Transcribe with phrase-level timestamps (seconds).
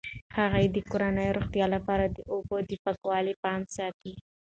[0.37, 4.13] هغې د کورنۍ د روغتیا لپاره د اوبو د پاکوالي پام ساتي.